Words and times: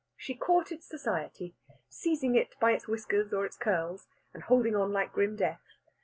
She 0.17 0.33
courted 0.33 0.83
Society, 0.83 1.53
seizing 1.87 2.33
it 2.33 2.55
by 2.59 2.71
its 2.71 2.87
whiskers 2.87 3.31
or 3.31 3.45
its 3.45 3.55
curls, 3.55 4.07
and 4.33 4.41
holding 4.41 4.75
on 4.75 4.91
like 4.91 5.13
grim 5.13 5.35
death. 5.35 5.61